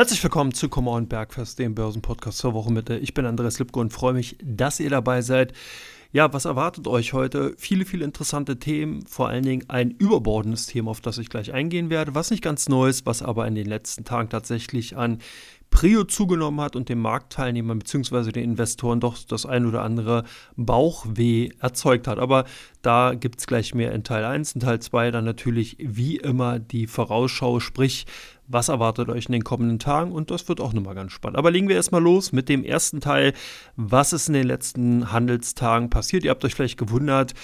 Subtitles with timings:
[0.00, 2.96] Herzlich willkommen zu Kommer und Bergfest, dem Börsenpodcast zur Wochenmitte.
[2.96, 5.52] Ich bin Andreas Lipko und freue mich, dass ihr dabei seid.
[6.10, 7.52] Ja, was erwartet euch heute?
[7.58, 11.90] Viele, viele interessante Themen, vor allen Dingen ein überbordendes Thema, auf das ich gleich eingehen
[11.90, 15.18] werde, was nicht ganz neu ist, was aber in den letzten Tagen tatsächlich an
[15.68, 18.32] Prio zugenommen hat und den Marktteilnehmern bzw.
[18.32, 20.24] den Investoren doch das ein oder andere
[20.56, 22.18] Bauchweh erzeugt hat.
[22.18, 22.46] Aber
[22.82, 24.52] da gibt es gleich mehr in Teil 1.
[24.52, 28.06] In Teil 2 dann natürlich wie immer die Vorausschau, sprich
[28.50, 31.38] was erwartet euch in den kommenden Tagen und das wird auch nochmal ganz spannend.
[31.38, 33.32] Aber legen wir erstmal los mit dem ersten Teil.
[33.76, 36.24] Was ist in den letzten Handelstagen passiert?
[36.24, 37.34] Ihr habt euch vielleicht gewundert,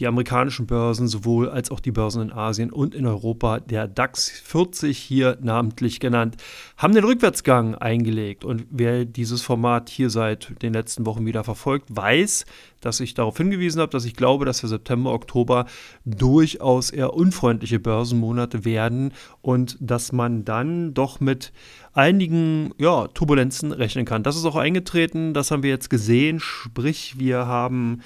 [0.00, 4.28] die amerikanischen Börsen sowohl als auch die Börsen in Asien und in Europa, der DAX
[4.28, 6.36] 40 hier namentlich genannt,
[6.76, 8.44] haben den Rückwärtsgang eingelegt.
[8.44, 12.44] Und wer dieses Format hier seit den letzten Wochen wieder verfolgt, weiß,
[12.80, 15.66] dass ich darauf hingewiesen habe, dass ich glaube, dass der September, Oktober
[16.04, 21.52] durchaus eher unfreundliche Börsenmonate werden und dass man dann doch mit
[21.92, 24.22] einigen ja, Turbulenzen rechnen kann.
[24.22, 28.02] Das ist auch eingetreten, das haben wir jetzt gesehen, sprich wir haben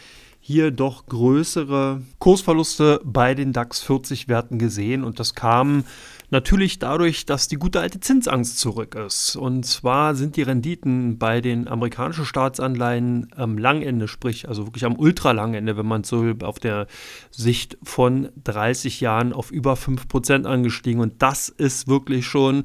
[0.50, 5.84] hier doch größere Kursverluste bei den DAX 40 Werten gesehen und das kam
[6.32, 9.34] Natürlich dadurch, dass die gute alte Zinsangst zurück ist.
[9.34, 14.96] Und zwar sind die Renditen bei den amerikanischen Staatsanleihen am Langende, sprich also wirklich am
[14.96, 16.86] Ultralangende, wenn man so auf der
[17.32, 21.00] Sicht von 30 Jahren auf über 5% angestiegen.
[21.00, 22.62] Und das ist wirklich schon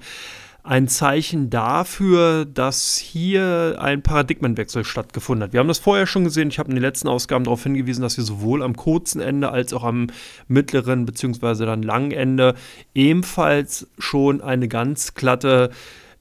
[0.66, 5.54] ein Zeichen dafür, dass hier ein Paradigmenwechsel stattgefunden hat.
[5.54, 6.50] Wir haben das vorher schon gesehen.
[6.50, 9.74] Ich habe in den letzten Ausgaben darauf hingewiesen, dass wir sowohl am kurzen Ende als
[9.74, 10.08] auch am
[10.48, 11.66] mittleren bzw.
[11.66, 12.56] dann langen Ende
[12.96, 15.70] ebenfalls schon eine ganz glatte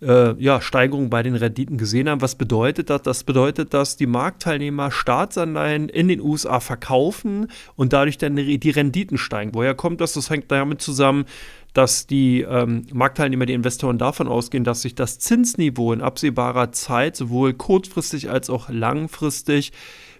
[0.04, 2.20] äh, ja, Steigerung bei den Renditen gesehen haben.
[2.20, 3.02] Was bedeutet das?
[3.02, 9.18] Das bedeutet, dass die Marktteilnehmer Staatsanleihen in den USA verkaufen und dadurch dann die Renditen
[9.18, 9.54] steigen.
[9.54, 10.12] Woher kommt das?
[10.12, 11.24] Das hängt damit zusammen,
[11.72, 17.16] dass die ähm, Marktteilnehmer, die Investoren davon ausgehen, dass sich das Zinsniveau in absehbarer Zeit
[17.16, 19.72] sowohl kurzfristig als auch langfristig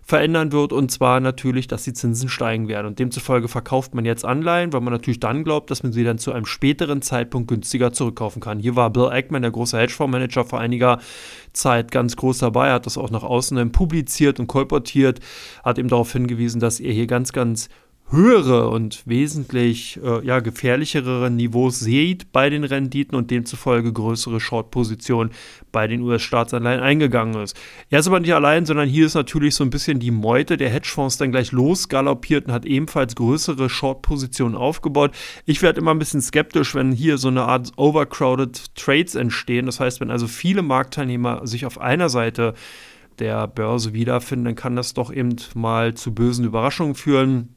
[0.04, 2.86] verändern wird und zwar natürlich, dass die Zinsen steigen werden.
[2.86, 6.18] Und demzufolge verkauft man jetzt Anleihen, weil man natürlich dann glaubt, dass man sie dann
[6.18, 8.58] zu einem späteren Zeitpunkt günstiger zurückkaufen kann.
[8.58, 10.98] Hier war Bill Ackman, der große Hedgefondsmanager, vor einiger
[11.52, 15.20] Zeit ganz groß dabei, hat das auch nach außen publiziert und kolportiert,
[15.62, 17.68] hat eben darauf hingewiesen, dass er hier ganz, ganz
[18.10, 25.30] höhere und wesentlich äh, ja, gefährlichere Niveaus sieht bei den Renditen und demzufolge größere Short-Positionen
[25.72, 27.56] bei den US-Staatsanleihen eingegangen ist.
[27.90, 30.70] Er ist aber nicht allein, sondern hier ist natürlich so ein bisschen die Meute der
[30.70, 35.12] Hedgefonds dann gleich losgaloppiert und hat ebenfalls größere Short-Positionen aufgebaut.
[35.46, 39.66] Ich werde immer ein bisschen skeptisch, wenn hier so eine Art overcrowded Trades entstehen.
[39.66, 42.54] Das heißt, wenn also viele Marktteilnehmer sich auf einer Seite
[43.18, 47.54] der Börse wiederfinden, dann kann das doch eben mal zu bösen Überraschungen führen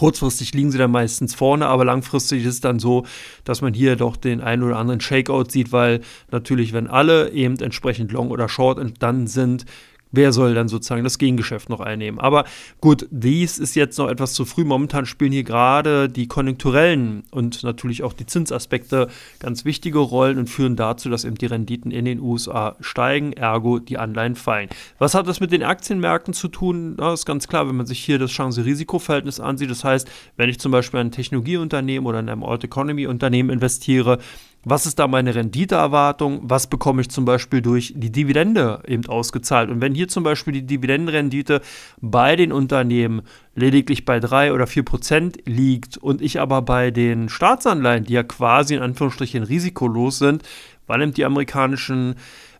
[0.00, 3.04] Kurzfristig liegen sie dann meistens vorne, aber langfristig ist es dann so,
[3.44, 6.00] dass man hier doch den einen oder anderen Shakeout sieht, weil
[6.30, 9.66] natürlich, wenn alle eben entsprechend Long oder Short dann sind,
[10.12, 12.18] Wer soll dann sozusagen das Gegengeschäft noch einnehmen?
[12.18, 12.44] Aber
[12.80, 14.64] gut, dies ist jetzt noch etwas zu früh.
[14.64, 20.48] Momentan spielen hier gerade die konjunkturellen und natürlich auch die Zinsaspekte ganz wichtige Rollen und
[20.48, 24.68] führen dazu, dass eben die Renditen in den USA steigen, ergo die Anleihen fallen.
[24.98, 26.96] Was hat das mit den Aktienmärkten zu tun?
[26.96, 29.70] Das ist ganz klar, wenn man sich hier das Chance-Risiko-Verhältnis ansieht.
[29.70, 34.18] Das heißt, wenn ich zum Beispiel in ein Technologieunternehmen oder in einem Alt-Economy-Unternehmen investiere,
[34.62, 36.40] was ist da meine Renditeerwartung?
[36.42, 39.70] Was bekomme ich zum Beispiel durch die Dividende eben ausgezahlt?
[39.70, 41.62] Und wenn hier zum Beispiel die Dividendenrendite
[42.00, 43.22] bei den Unternehmen
[43.54, 48.22] lediglich bei 3 oder 4 Prozent liegt und ich aber bei den Staatsanleihen, die ja
[48.22, 50.42] quasi in Anführungsstrichen risikolos sind,
[50.86, 52.16] weil eben die amerikanischen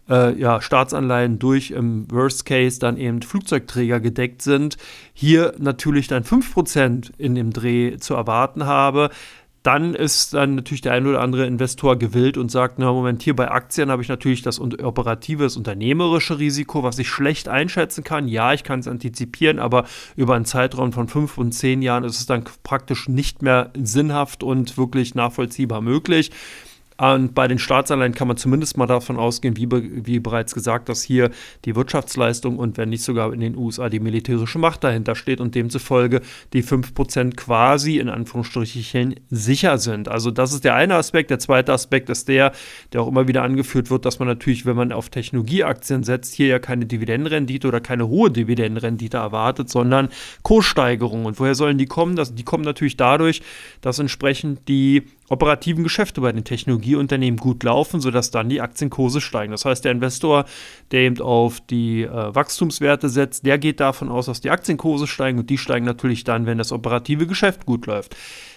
[0.09, 4.77] äh, ja, Staatsanleihen durch im Worst Case dann eben Flugzeugträger gedeckt sind,
[5.13, 9.11] hier natürlich dann 5% in dem Dreh zu erwarten habe,
[9.63, 13.37] dann ist dann natürlich der ein oder andere Investor gewillt und sagt, na Moment, hier
[13.37, 18.27] bei Aktien habe ich natürlich das operative, das unternehmerische Risiko, was ich schlecht einschätzen kann.
[18.27, 19.85] Ja, ich kann es antizipieren, aber
[20.17, 24.43] über einen Zeitraum von fünf und zehn Jahren ist es dann praktisch nicht mehr sinnhaft
[24.43, 26.31] und wirklich nachvollziehbar möglich.
[27.01, 31.03] Und bei den Staatsanleihen kann man zumindest mal davon ausgehen, wie, wie bereits gesagt, dass
[31.03, 31.31] hier
[31.65, 35.55] die Wirtschaftsleistung und wenn nicht sogar in den USA die militärische Macht dahinter steht und
[35.55, 36.21] demzufolge
[36.53, 40.09] die 5% quasi in Anführungsstrichen sicher sind.
[40.09, 41.31] Also das ist der eine Aspekt.
[41.31, 42.53] Der zweite Aspekt ist der,
[42.93, 46.49] der auch immer wieder angeführt wird, dass man natürlich, wenn man auf Technologieaktien setzt, hier
[46.49, 50.11] ja keine Dividendenrendite oder keine hohe Dividendenrendite erwartet, sondern
[50.43, 51.25] Kurssteigerungen.
[51.25, 52.15] Und woher sollen die kommen?
[52.15, 53.41] Das, die kommen natürlich dadurch,
[53.81, 59.53] dass entsprechend die operativen Geschäfte bei den Technologieunternehmen gut laufen, sodass dann die Aktienkurse steigen.
[59.53, 60.45] Das heißt, der Investor,
[60.91, 65.39] der eben auf die äh, Wachstumswerte setzt, der geht davon aus, dass die Aktienkurse steigen
[65.39, 68.17] und die steigen natürlich dann, wenn das operative Geschäft gut läuft.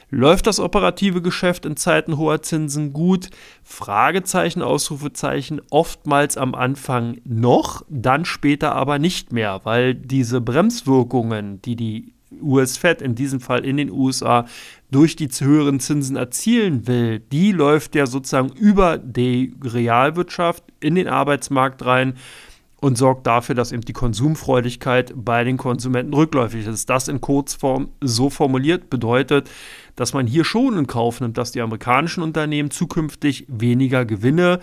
[0.10, 3.30] Läuft das operative Geschäft in Zeiten hoher Zinsen gut?
[3.64, 11.76] Fragezeichen, Ausrufezeichen, oftmals am Anfang noch, dann später aber nicht mehr, weil diese Bremswirkungen, die
[11.76, 14.46] die US-Fed in diesem Fall in den USA
[14.92, 21.08] durch die höheren Zinsen erzielen will, die läuft ja sozusagen über die Realwirtschaft in den
[21.08, 22.14] Arbeitsmarkt rein
[22.84, 26.90] und sorgt dafür, dass eben die Konsumfreudigkeit bei den Konsumenten rückläufig ist.
[26.90, 29.50] Das in Kurzform so formuliert bedeutet,
[29.96, 34.60] dass man hier schon in Kauf nimmt, dass die amerikanischen Unternehmen zukünftig weniger Gewinne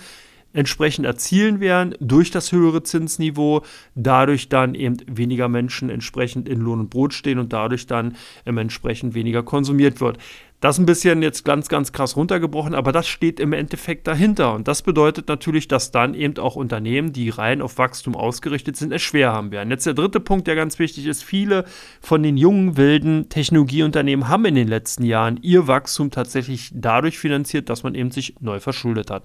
[0.53, 3.63] entsprechend erzielen werden durch das höhere Zinsniveau,
[3.95, 9.15] dadurch dann eben weniger Menschen entsprechend in Lohn und Brot stehen und dadurch dann entsprechend
[9.15, 10.19] weniger konsumiert wird.
[10.61, 14.53] Das ein bisschen jetzt ganz, ganz krass runtergebrochen, aber das steht im Endeffekt dahinter.
[14.53, 18.93] Und das bedeutet natürlich, dass dann eben auch Unternehmen, die rein auf Wachstum ausgerichtet sind,
[18.93, 19.71] es schwer haben werden.
[19.71, 21.25] Jetzt der dritte Punkt, der ganz wichtig ist.
[21.25, 21.65] Viele
[22.03, 27.71] von den jungen, wilden Technologieunternehmen haben in den letzten Jahren ihr Wachstum tatsächlich dadurch finanziert,
[27.71, 29.23] dass man eben sich neu verschuldet hat.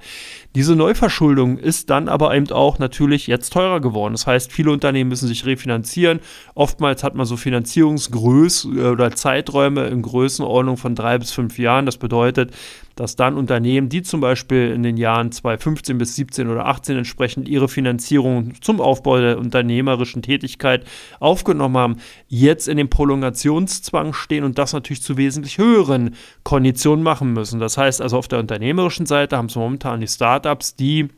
[0.56, 4.14] Diese Neuverschuldung ist dann aber eben auch natürlich jetzt teurer geworden.
[4.14, 6.22] Das heißt, viele Unternehmen müssen sich refinanzieren.
[6.54, 11.58] Oftmals hat man so Finanzierungsgröße äh, oder Zeiträume in Größenordnung von drei bis bis fünf
[11.58, 11.86] Jahren.
[11.86, 12.52] Das bedeutet,
[12.96, 17.50] dass dann Unternehmen, die zum Beispiel in den Jahren 2015 bis 17 oder 18 entsprechend
[17.50, 20.86] ihre Finanzierung zum Aufbau der unternehmerischen Tätigkeit
[21.20, 27.34] aufgenommen haben, jetzt in dem Prolongationszwang stehen und das natürlich zu wesentlich höheren Konditionen machen
[27.34, 27.60] müssen.
[27.60, 31.10] Das heißt also auf der unternehmerischen Seite haben es momentan die Startups, die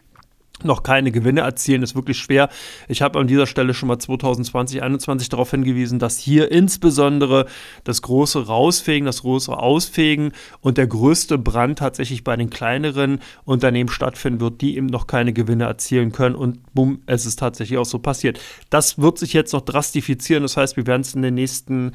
[0.64, 2.50] noch keine Gewinne erzielen, ist wirklich schwer.
[2.88, 7.46] Ich habe an dieser Stelle schon mal 2020, 2021 darauf hingewiesen, dass hier insbesondere
[7.84, 10.32] das große Rausfegen, das große Ausfegen
[10.62, 15.34] und der größte Brand tatsächlich bei den kleineren Unternehmen stattfinden wird, die eben noch keine
[15.34, 18.40] Gewinne erzielen können und bumm, es ist tatsächlich auch so passiert.
[18.70, 21.94] Das wird sich jetzt noch drastifizieren, das heißt, wir werden es in den nächsten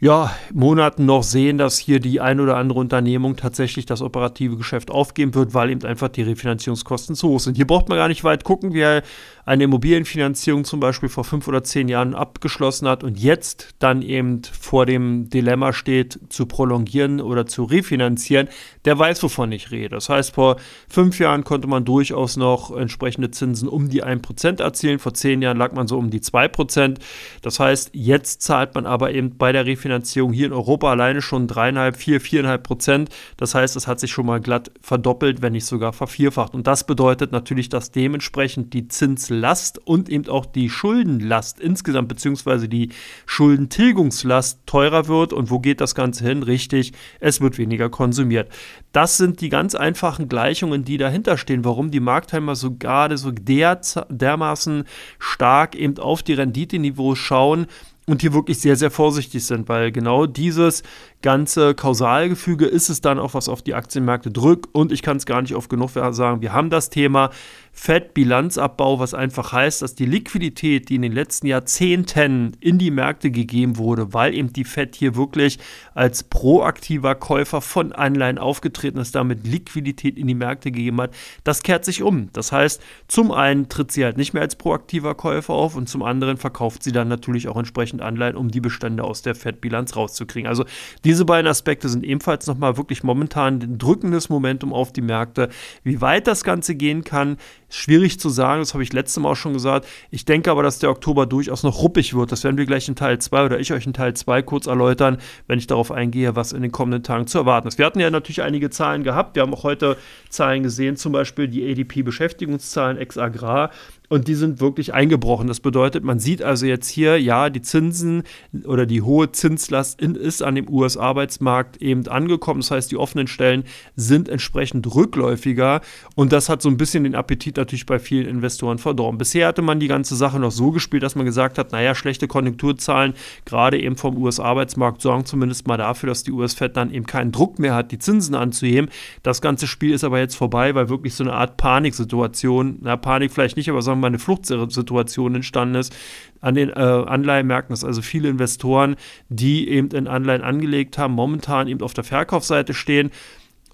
[0.00, 4.90] ja, Monaten noch sehen, dass hier die ein oder andere Unternehmung tatsächlich das operative Geschäft
[4.90, 7.56] aufgeben wird, weil eben einfach die Refinanzierungskosten zu hoch sind.
[7.56, 8.74] Hier braucht man gar nicht weit gucken.
[8.74, 9.02] Wir
[9.46, 14.42] eine Immobilienfinanzierung zum Beispiel vor fünf oder zehn Jahren abgeschlossen hat und jetzt dann eben
[14.42, 18.48] vor dem Dilemma steht, zu prolongieren oder zu refinanzieren,
[18.84, 19.90] der weiß, wovon ich rede.
[19.90, 20.56] Das heißt, vor
[20.88, 24.98] fünf Jahren konnte man durchaus noch entsprechende Zinsen um die 1% erzielen.
[24.98, 26.98] Vor zehn Jahren lag man so um die 2%.
[27.42, 31.46] Das heißt, jetzt zahlt man aber eben bei der Refinanzierung hier in Europa alleine schon
[31.46, 33.10] dreieinhalb, vier, viereinhalb Prozent.
[33.36, 36.54] Das heißt, es hat sich schon mal glatt verdoppelt, wenn nicht sogar vervierfacht.
[36.54, 42.08] Und das bedeutet natürlich, dass dementsprechend die Zins Last und eben auch die Schuldenlast insgesamt,
[42.08, 42.90] beziehungsweise die
[43.26, 45.32] Schuldentilgungslast teurer wird.
[45.32, 46.42] Und wo geht das Ganze hin?
[46.42, 48.48] Richtig, es wird weniger konsumiert.
[48.92, 53.30] Das sind die ganz einfachen Gleichungen, die dahinter stehen, warum die Marktheimer so gerade so
[53.30, 54.84] der, dermaßen
[55.18, 57.66] stark eben auf die Renditeniveaus schauen
[58.06, 60.82] und hier wirklich sehr, sehr vorsichtig sind, weil genau dieses
[61.24, 64.68] ganze Kausalgefüge ist es dann auch, was auf die Aktienmärkte drückt.
[64.72, 67.30] Und ich kann es gar nicht oft genug sagen, wir haben das Thema
[67.72, 73.30] Fettbilanzabbau, was einfach heißt, dass die Liquidität, die in den letzten Jahrzehnten in die Märkte
[73.30, 75.58] gegeben wurde, weil eben die Fed hier wirklich
[75.94, 81.62] als proaktiver Käufer von Anleihen aufgetreten ist, damit Liquidität in die Märkte gegeben hat, das
[81.62, 82.28] kehrt sich um.
[82.32, 86.02] Das heißt, zum einen tritt sie halt nicht mehr als proaktiver Käufer auf und zum
[86.02, 90.48] anderen verkauft sie dann natürlich auch entsprechend Anleihen, um die Bestände aus der Fettbilanz rauszukriegen.
[90.48, 90.64] Also
[91.04, 95.48] die diese beiden Aspekte sind ebenfalls nochmal wirklich momentan ein drückendes Momentum auf die Märkte.
[95.84, 97.36] Wie weit das Ganze gehen kann,
[97.68, 98.60] ist schwierig zu sagen.
[98.60, 99.86] Das habe ich letztes Mal auch schon gesagt.
[100.10, 102.32] Ich denke aber, dass der Oktober durchaus noch ruppig wird.
[102.32, 105.18] Das werden wir gleich in Teil 2 oder ich euch in Teil 2 kurz erläutern,
[105.46, 107.78] wenn ich darauf eingehe, was in den kommenden Tagen zu erwarten ist.
[107.78, 109.36] Wir hatten ja natürlich einige Zahlen gehabt.
[109.36, 109.96] Wir haben auch heute
[110.30, 113.70] Zahlen gesehen, zum Beispiel die ADP-Beschäftigungszahlen ex Agrar.
[114.10, 115.46] Und die sind wirklich eingebrochen.
[115.46, 118.22] Das bedeutet, man sieht also jetzt hier, ja, die Zinsen
[118.66, 122.60] oder die hohe Zinslast in, ist an dem US-Arbeitsmarkt eben angekommen.
[122.60, 123.64] Das heißt, die offenen Stellen
[123.96, 125.80] sind entsprechend rückläufiger.
[126.16, 129.16] Und das hat so ein bisschen den Appetit natürlich bei vielen Investoren verdorben.
[129.16, 132.28] Bisher hatte man die ganze Sache noch so gespielt, dass man gesagt hat, naja, schlechte
[132.28, 133.14] Konjunkturzahlen,
[133.46, 137.58] gerade eben vom US-Arbeitsmarkt, sorgen zumindest mal dafür, dass die US-Fed dann eben keinen Druck
[137.58, 138.90] mehr hat, die Zinsen anzuheben.
[139.22, 143.32] Das ganze Spiel ist aber jetzt vorbei, weil wirklich so eine Art Paniksituation, na, Panik
[143.32, 145.94] vielleicht nicht, aber sagen wir mal eine Fluchtsituation entstanden ist
[146.40, 148.96] an den äh, Anleihenmärkten, dass also viele Investoren,
[149.28, 153.10] die eben in Anleihen angelegt haben, momentan eben auf der Verkaufsseite stehen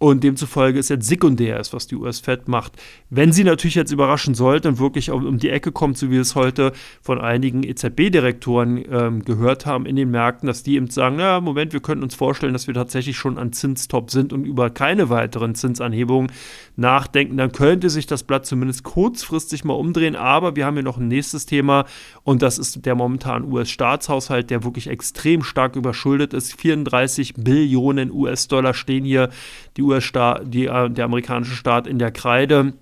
[0.03, 2.73] Und demzufolge ist jetzt sekundär ist, was die US-Fed macht.
[3.11, 6.23] Wenn sie natürlich jetzt überraschen sollte und wirklich um die Ecke kommt, so wie wir
[6.23, 11.17] es heute von einigen EZB-Direktoren ähm, gehört haben in den Märkten, dass die eben sagen,
[11.19, 14.71] na, Moment, wir könnten uns vorstellen, dass wir tatsächlich schon an Zinstop sind und über
[14.71, 16.33] keine weiteren Zinsanhebungen
[16.77, 20.17] nachdenken, dann könnte sich das Blatt zumindest kurzfristig mal umdrehen.
[20.17, 21.85] Aber wir haben hier noch ein nächstes Thema
[22.23, 26.59] und das ist der momentan US-Staatshaushalt, der wirklich extrem stark überschuldet ist.
[26.59, 29.29] 34 Billionen US-Dollar stehen hier
[29.77, 32.73] die US-Staat, äh, der amerikanische Staat in der Kreide.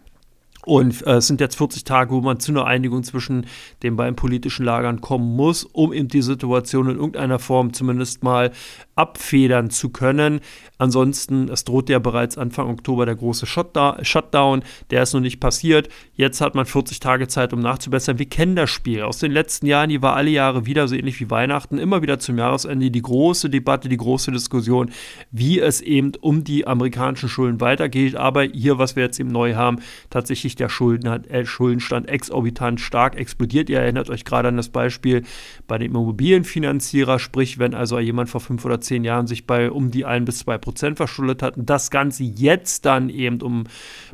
[0.64, 3.46] Und äh, es sind jetzt 40 Tage, wo man zu einer Einigung zwischen
[3.82, 8.50] den beiden politischen Lagern kommen muss, um eben die Situation in irgendeiner Form zumindest mal
[8.96, 10.40] abfedern zu können.
[10.76, 14.62] Ansonsten, es droht ja bereits Anfang Oktober der große Shutdown.
[14.90, 15.88] Der ist noch nicht passiert.
[16.14, 18.18] Jetzt hat man 40 Tage Zeit, um nachzubessern.
[18.18, 19.88] Wir kennen das Spiel aus den letzten Jahren.
[19.88, 21.78] Die war alle Jahre wieder so ähnlich wie Weihnachten.
[21.78, 24.90] Immer wieder zum Jahresende die große Debatte, die große Diskussion,
[25.30, 28.16] wie es eben um die amerikanischen Schulden weitergeht.
[28.16, 29.78] Aber hier, was wir jetzt eben neu haben,
[30.10, 33.70] tatsächlich der Schulden, äh, Schuldenstand exorbitant stark explodiert.
[33.70, 35.22] Ihr erinnert euch gerade an das Beispiel
[35.66, 39.90] bei dem Immobilienfinanzierer, sprich, wenn also jemand vor fünf oder zehn Jahren sich bei um
[39.90, 43.64] die ein bis zwei Prozent verschuldet hat und das Ganze jetzt dann eben um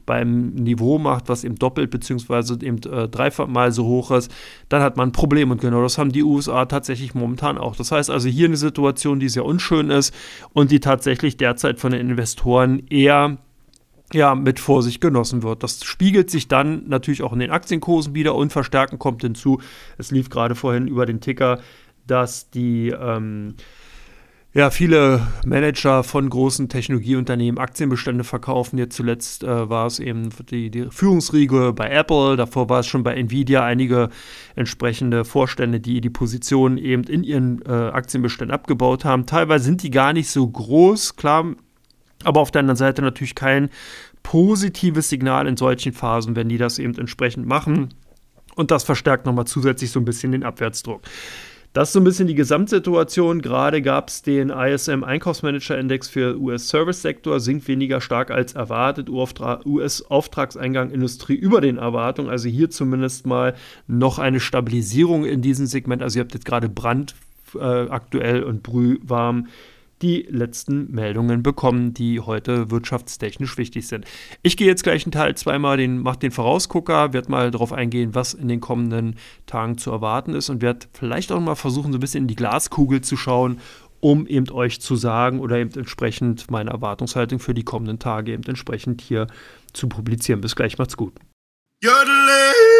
[0.06, 4.30] beim Niveau macht, was eben doppelt beziehungsweise eben äh, dreifach mal so hoch ist,
[4.68, 5.50] dann hat man ein Problem.
[5.50, 7.76] Und genau das haben die USA tatsächlich momentan auch.
[7.76, 10.14] Das heißt also hier eine Situation, die sehr unschön ist
[10.52, 13.38] und die tatsächlich derzeit von den Investoren eher
[14.12, 15.62] ja, mit Vorsicht genossen wird.
[15.62, 19.61] Das spiegelt sich dann natürlich auch in den Aktienkursen wieder und verstärken kommt hinzu.
[19.99, 21.61] Es lief gerade vorhin über den Ticker,
[22.06, 23.54] dass die ähm,
[24.54, 28.78] ja, viele Manager von großen Technologieunternehmen Aktienbestände verkaufen.
[28.78, 33.02] Jetzt zuletzt äh, war es eben die, die, Führungsriege bei Apple, davor war es schon
[33.02, 34.11] bei Nvidia einige
[34.54, 39.26] entsprechende Vorstände, die die Positionen eben in ihren äh, Aktienbeständen abgebaut haben.
[39.26, 41.56] Teilweise sind die gar nicht so groß, klar,
[42.25, 43.71] aber auf der anderen Seite natürlich kein
[44.23, 47.90] positives Signal in solchen Phasen, wenn die das eben entsprechend machen.
[48.57, 51.02] Und das verstärkt nochmal zusätzlich so ein bisschen den Abwärtsdruck.
[51.75, 53.43] Das ist so ein bisschen die Gesamtsituation.
[53.43, 59.11] Gerade gab es den ISM Einkaufsmanager-Index für US-Service-Sektor, sinkt weniger stark als erwartet.
[59.11, 62.31] US-Auftragseingang Industrie über den Erwartungen.
[62.31, 63.57] Also hier zumindest mal
[63.88, 66.00] noch eine Stabilisierung in diesem Segment.
[66.00, 67.16] Also ihr habt jetzt gerade Brand
[67.57, 69.49] äh, aktuell und brühwarm
[70.04, 74.04] die letzten Meldungen bekommen, die heute wirtschaftstechnisch wichtig sind.
[74.42, 78.14] Ich gehe jetzt gleich einen Teil zweimal, den macht den Vorausgucker, werde mal darauf eingehen,
[78.14, 81.96] was in den kommenden Tagen zu erwarten ist und werde vielleicht auch mal versuchen, so
[81.96, 83.61] ein bisschen in die Glaskugel zu schauen,
[84.00, 88.44] um eben euch zu sagen oder eben entsprechend meine Erwartungshaltung für die kommenden Tage eben
[88.44, 89.26] entsprechend hier
[89.73, 90.42] zu publizieren.
[90.42, 91.14] Bis gleich, macht's gut.
[91.82, 92.74] Jodele.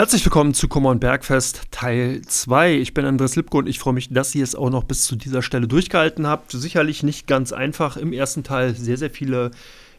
[0.00, 2.76] Herzlich willkommen zu Common Bergfest Teil 2.
[2.76, 5.14] Ich bin Andres Lipko und ich freue mich, dass ihr es auch noch bis zu
[5.14, 6.52] dieser Stelle durchgehalten habt.
[6.52, 7.98] Sicherlich nicht ganz einfach.
[7.98, 9.50] Im ersten Teil sehr, sehr viele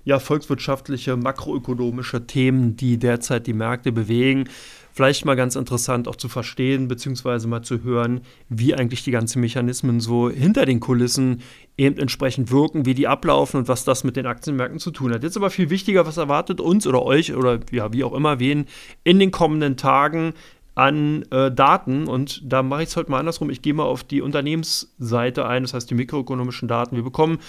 [0.03, 4.45] ja, volkswirtschaftliche, makroökonomische Themen, die derzeit die Märkte bewegen
[4.93, 9.39] vielleicht mal ganz interessant auch zu verstehen, beziehungsweise mal zu hören, wie eigentlich die ganzen
[9.41, 11.41] Mechanismen so hinter den Kulissen
[11.81, 15.23] eben entsprechend wirken, wie die ablaufen und was das mit den Aktienmärkten zu tun hat.
[15.23, 18.67] Jetzt aber viel wichtiger, was erwartet uns oder euch oder ja, wie auch immer wen
[19.03, 20.33] in den kommenden Tagen
[20.75, 23.49] an äh, Daten und da mache ich es heute mal andersrum.
[23.49, 26.95] Ich gehe mal auf die Unternehmensseite ein, das heißt die mikroökonomischen Daten.
[26.95, 27.39] Wir bekommen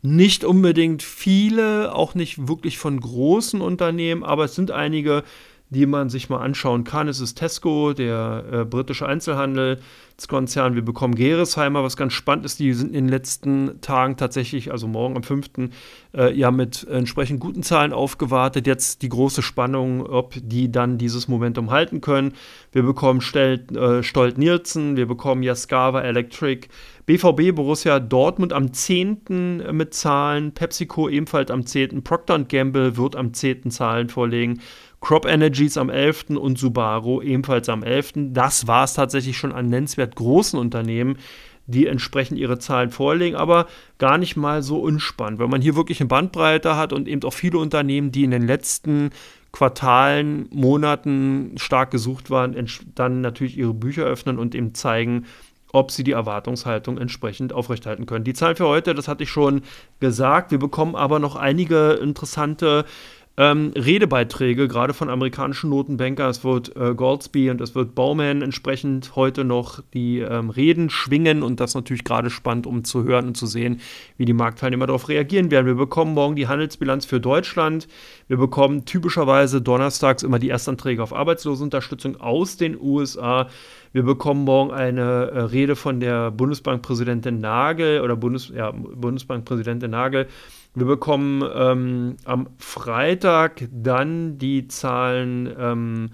[0.00, 5.22] nicht unbedingt viele, auch nicht wirklich von großen Unternehmen, aber es sind einige,
[5.72, 7.08] die man sich mal anschauen kann.
[7.08, 10.74] Es ist Tesco, der äh, britische Einzelhandelskonzern.
[10.74, 12.60] Wir bekommen Geresheimer, was ganz spannend ist.
[12.60, 15.70] Die sind in den letzten Tagen tatsächlich, also morgen am 5.,
[16.14, 18.66] äh, ja mit entsprechend guten Zahlen aufgewartet.
[18.66, 22.34] Jetzt die große Spannung, ob die dann dieses Momentum halten können.
[22.70, 26.68] Wir bekommen Stel äh, Stolt-Nielsen, wir bekommen Yaskawa Electric,
[27.06, 29.64] BVB Borussia Dortmund am 10.
[29.72, 32.04] mit Zahlen, PepsiCo ebenfalls am 10.
[32.04, 33.70] Procter Gamble wird am 10.
[33.70, 34.60] Zahlen vorlegen.
[35.02, 36.30] Crop Energies am 11.
[36.30, 38.12] und Subaru ebenfalls am 11.
[38.30, 41.18] Das war es tatsächlich schon an nennenswert großen Unternehmen,
[41.66, 43.66] die entsprechend ihre Zahlen vorlegen, aber
[43.98, 47.32] gar nicht mal so unspannend, weil man hier wirklich eine Bandbreite hat und eben auch
[47.32, 49.10] viele Unternehmen, die in den letzten
[49.50, 52.56] Quartalen, Monaten stark gesucht waren,
[52.94, 55.26] dann natürlich ihre Bücher öffnen und eben zeigen,
[55.72, 58.24] ob sie die Erwartungshaltung entsprechend aufrechthalten können.
[58.24, 59.62] Die Zahlen für heute, das hatte ich schon
[60.00, 60.50] gesagt.
[60.50, 62.84] Wir bekommen aber noch einige interessante
[63.38, 66.28] ähm, Redebeiträge, gerade von amerikanischen Notenbanker.
[66.28, 71.42] Es wird äh, Goldsby und es wird Bowman entsprechend heute noch die ähm, Reden schwingen
[71.42, 73.80] und das natürlich gerade spannend, um zu hören und zu sehen,
[74.18, 75.66] wie die Marktteilnehmer darauf reagieren werden.
[75.66, 77.88] Wir bekommen morgen die Handelsbilanz für Deutschland.
[78.28, 83.48] Wir bekommen typischerweise donnerstags immer die Erstanträge auf Arbeitslosenunterstützung aus den USA.
[83.94, 90.28] Wir bekommen morgen eine äh, Rede von der Bundesbankpräsidentin Nagel oder Bundes, ja, Bundesbankpräsidentin Nagel
[90.74, 96.10] wir bekommen ähm, am Freitag dann die Zahlen, ähm,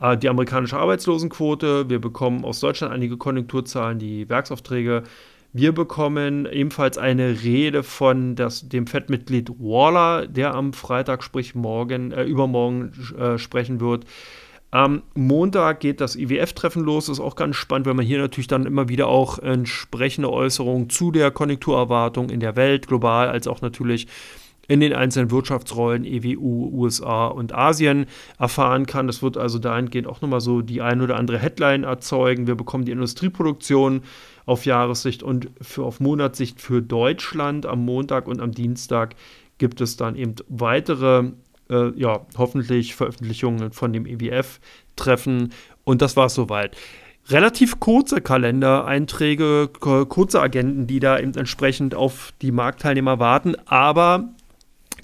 [0.00, 1.90] äh, die amerikanische Arbeitslosenquote.
[1.90, 5.02] Wir bekommen aus Deutschland einige Konjunkturzahlen, die Werksaufträge.
[5.52, 12.12] Wir bekommen ebenfalls eine Rede von das, dem FED-Mitglied Waller, der am Freitag, sprich morgen,
[12.12, 14.06] äh, übermorgen äh, sprechen wird.
[14.70, 17.06] Am Montag geht das IWF-Treffen los.
[17.06, 20.90] Das ist auch ganz spannend, weil man hier natürlich dann immer wieder auch entsprechende Äußerungen
[20.90, 24.06] zu der Konjunkturerwartung in der Welt, global, als auch natürlich
[24.68, 28.04] in den einzelnen Wirtschaftsrollen EWU, USA und Asien
[28.38, 29.06] erfahren kann.
[29.06, 32.46] Das wird also dahingehend auch nochmal so die ein oder andere Headline erzeugen.
[32.46, 34.02] Wir bekommen die Industrieproduktion
[34.44, 39.14] auf Jahressicht und für, auf Monatssicht für Deutschland am Montag und am Dienstag
[39.56, 41.30] gibt es dann eben weitere
[41.70, 45.52] äh, ja, hoffentlich Veröffentlichungen von dem EWF-Treffen.
[45.84, 46.76] Und das war es soweit.
[47.30, 54.30] Relativ kurze Kalendereinträge, kurze Agenten, die da eben entsprechend auf die Marktteilnehmer warten, aber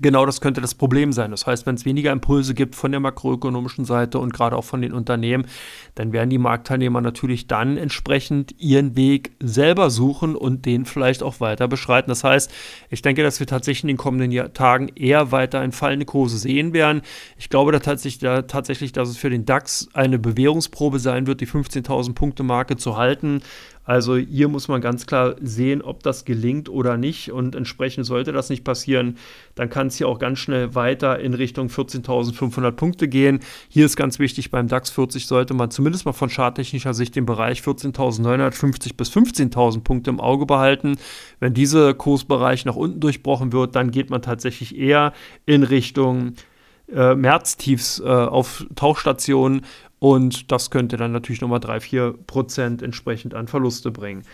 [0.00, 1.30] Genau das könnte das Problem sein.
[1.30, 4.82] Das heißt, wenn es weniger Impulse gibt von der makroökonomischen Seite und gerade auch von
[4.82, 5.46] den Unternehmen,
[5.94, 11.38] dann werden die Marktteilnehmer natürlich dann entsprechend ihren Weg selber suchen und den vielleicht auch
[11.38, 12.10] weiter beschreiten.
[12.10, 12.52] Das heißt,
[12.90, 16.72] ich denke, dass wir tatsächlich in den kommenden Tagen eher weiter in fallende Kurse sehen
[16.72, 17.02] werden.
[17.38, 21.40] Ich glaube da tatsächlich, da tatsächlich, dass es für den DAX eine Bewährungsprobe sein wird,
[21.40, 23.42] die 15.000 Punkte Marke zu halten.
[23.84, 27.30] Also hier muss man ganz klar sehen, ob das gelingt oder nicht.
[27.30, 29.18] Und entsprechend sollte das nicht passieren,
[29.54, 33.40] dann kann es hier auch ganz schnell weiter in Richtung 14.500 Punkte gehen.
[33.68, 37.26] Hier ist ganz wichtig, beim DAX 40 sollte man zumindest mal von charttechnischer Sicht den
[37.26, 40.96] Bereich 14.950 bis 15.000 Punkte im Auge behalten.
[41.40, 45.12] Wenn dieser Kursbereich nach unten durchbrochen wird, dann geht man tatsächlich eher
[45.46, 46.34] in Richtung
[46.92, 49.62] äh, Märztiefs äh, auf Tauchstationen
[49.98, 54.24] und das könnte dann natürlich nochmal 3, 4 Prozent entsprechend an Verluste bringen.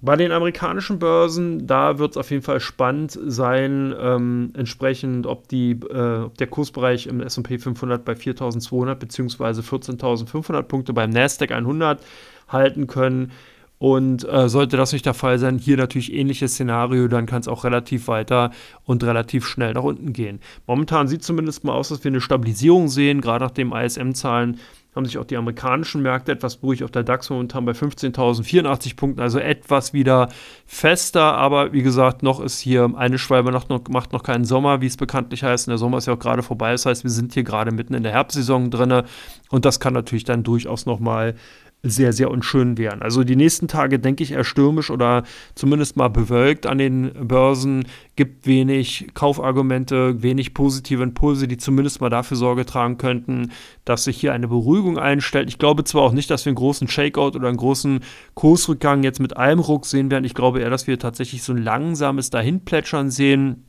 [0.00, 5.48] Bei den amerikanischen Börsen, da wird es auf jeden Fall spannend sein, ähm, entsprechend, ob,
[5.48, 9.60] die, äh, ob der Kursbereich im SP 500 bei 4.200 bzw.
[9.60, 12.00] 14.500 Punkte beim Nasdaq 100
[12.46, 13.32] halten können.
[13.78, 17.48] Und äh, sollte das nicht der Fall sein, hier natürlich ähnliches Szenario, dann kann es
[17.48, 18.50] auch relativ weiter
[18.84, 20.40] und relativ schnell nach unten gehen.
[20.66, 24.58] Momentan sieht es zumindest mal aus, dass wir eine Stabilisierung sehen, gerade nach den ISM-Zahlen
[24.94, 26.82] haben sich auch die amerikanischen Märkte etwas beruhigt.
[26.82, 30.28] Auf der DAX momentan bei 15.084 Punkten, also etwas wieder
[30.66, 31.34] fester.
[31.34, 34.96] Aber wie gesagt, noch ist hier eine Schwalbe noch, macht noch keinen Sommer, wie es
[34.96, 35.68] bekanntlich heißt.
[35.68, 36.72] Und der Sommer ist ja auch gerade vorbei.
[36.72, 39.02] Das heißt, wir sind hier gerade mitten in der Herbstsaison drin.
[39.50, 41.34] Und das kann natürlich dann durchaus nochmal
[41.82, 43.02] sehr, sehr unschön wären.
[43.02, 45.22] Also die nächsten Tage denke ich eher stürmisch oder
[45.54, 47.86] zumindest mal bewölkt an den Börsen,
[48.16, 53.52] gibt wenig Kaufargumente, wenig positive Impulse, die zumindest mal dafür Sorge tragen könnten,
[53.84, 55.48] dass sich hier eine Beruhigung einstellt.
[55.48, 58.00] Ich glaube zwar auch nicht, dass wir einen großen Shakeout oder einen großen
[58.34, 60.24] Kursrückgang jetzt mit einem Ruck sehen werden.
[60.24, 63.64] Ich glaube eher, dass wir tatsächlich so ein langsames Dahinplätschern sehen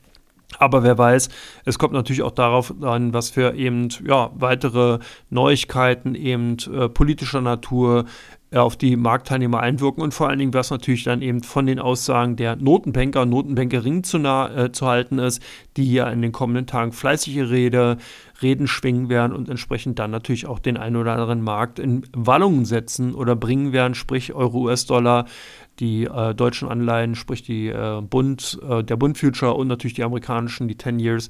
[0.58, 1.28] aber wer weiß,
[1.64, 4.98] es kommt natürlich auch darauf an, was für eben ja, weitere
[5.30, 8.04] Neuigkeiten eben äh, politischer Natur
[8.52, 12.34] auf die Marktteilnehmer einwirken und vor allen Dingen, was natürlich dann eben von den Aussagen
[12.34, 15.40] der Notenbanker und Notenbankerinnen zu, nah, äh, zu halten ist,
[15.76, 17.98] die ja in den kommenden Tagen fleißige Rede,
[18.42, 22.64] Reden schwingen werden und entsprechend dann natürlich auch den einen oder anderen Markt in Wallungen
[22.64, 25.26] setzen oder bringen werden, sprich Euro-US-Dollar
[25.78, 30.04] die äh, deutschen Anleihen, sprich die äh, Bund, äh, der Bund Future und natürlich die
[30.04, 31.28] amerikanischen, die 10 Years.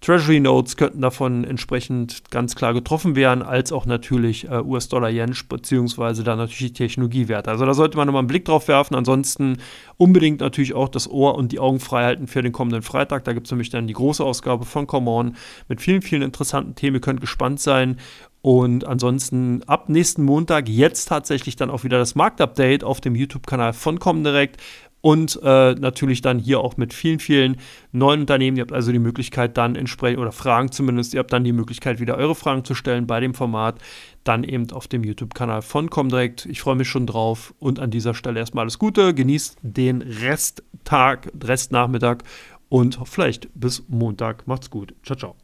[0.00, 6.24] Treasury Notes könnten davon entsprechend ganz klar getroffen werden, als auch natürlich äh, US-Dollar-Yen, beziehungsweise
[6.24, 7.50] dann natürlich die Technologiewerte.
[7.50, 8.94] Also da sollte man nochmal einen Blick drauf werfen.
[8.94, 9.58] Ansonsten
[9.98, 13.24] unbedingt natürlich auch das Ohr und die Augen frei halten für den kommenden Freitag.
[13.24, 15.36] Da gibt es nämlich dann die große Ausgabe von Come On
[15.68, 16.96] mit vielen, vielen interessanten Themen.
[16.96, 17.98] Ihr könnt gespannt sein.
[18.42, 23.74] Und ansonsten ab nächsten Montag jetzt tatsächlich dann auch wieder das Marktupdate auf dem YouTube-Kanal
[23.74, 24.56] von Comdirect
[25.00, 27.56] und äh, natürlich dann hier auch mit vielen, vielen
[27.92, 28.56] neuen Unternehmen.
[28.56, 32.00] Ihr habt also die Möglichkeit dann entsprechend, oder Fragen zumindest, ihr habt dann die Möglichkeit,
[32.00, 33.78] wieder eure Fragen zu stellen bei dem Format,
[34.24, 36.46] dann eben auf dem YouTube-Kanal von Comdirect.
[36.46, 39.14] Ich freue mich schon drauf und an dieser Stelle erstmal alles Gute.
[39.14, 42.18] Genießt den Resttag, Restnachmittag
[42.68, 44.46] und vielleicht bis Montag.
[44.46, 44.94] Macht's gut.
[45.02, 45.36] Ciao, ciao.